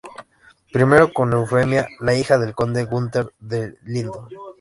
Primero 0.73 1.13
con 1.13 1.31
Eufemia, 1.31 1.87
la 1.99 2.15
hija 2.15 2.39
del 2.39 2.55
conde 2.55 2.85
Günther 2.87 3.35
de 3.37 3.77
Lindow. 3.83 4.27